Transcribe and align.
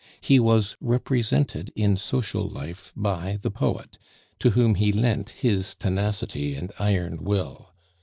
He 0.21 0.39
was 0.39 0.75
represented 0.81 1.71
in 1.75 1.95
social 1.95 2.49
life 2.49 2.91
by 2.95 3.37
the 3.43 3.51
poet, 3.51 3.99
to 4.39 4.49
whom 4.49 4.73
he 4.73 4.91
lent 4.91 5.29
his 5.29 5.75
tenacity 5.75 6.55
and 6.55 6.71
iron 6.79 7.23
will. 7.23 7.69